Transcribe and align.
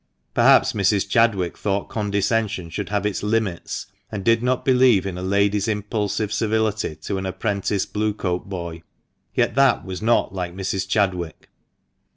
Perhaps 0.33 0.73
Mrs. 0.73 1.07
Chadwick 1.07 1.55
thought 1.55 1.87
condescension 1.87 2.71
should 2.71 2.89
have 2.89 3.05
its 3.05 3.21
limits, 3.21 3.85
and 4.11 4.23
did 4.25 4.41
not 4.41 4.65
believe 4.65 5.05
in 5.05 5.15
a 5.15 5.21
lady's 5.21 5.67
impulsive 5.67 6.33
civility 6.33 6.95
to 6.95 7.19
an 7.19 7.25
apprentice 7.27 7.85
Blue 7.85 8.15
coat 8.15 8.49
boy, 8.49 8.81
Yet 9.35 9.53
that 9.53 9.85
was 9.85 10.01
not 10.01 10.33
like 10.33 10.55
Mrs. 10.55 10.87
Chadwick. 10.87 11.49